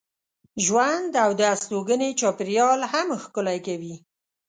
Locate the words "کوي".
3.67-3.95